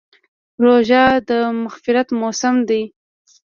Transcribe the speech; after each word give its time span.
روژه 0.63 1.03
د 1.27 1.29
مغفرت 1.63 2.07
موسم 2.19 2.55
دی. 2.69 2.83